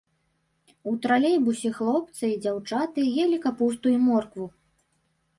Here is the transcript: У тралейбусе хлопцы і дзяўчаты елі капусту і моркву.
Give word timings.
У 0.91 0.93
тралейбусе 1.01 1.69
хлопцы 1.75 2.23
і 2.31 2.39
дзяўчаты 2.45 3.03
елі 3.25 3.37
капусту 3.43 3.87
і 3.99 3.99
моркву. 4.07 4.49